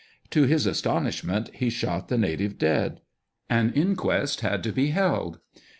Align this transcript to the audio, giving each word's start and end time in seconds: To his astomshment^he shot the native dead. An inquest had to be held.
To 0.31 0.45
his 0.45 0.65
astomshment^he 0.65 1.71
shot 1.71 2.07
the 2.07 2.17
native 2.17 2.57
dead. 2.57 3.01
An 3.51 3.71
inquest 3.73 4.39
had 4.41 4.63
to 4.63 4.71
be 4.71 4.87
held. 4.87 5.37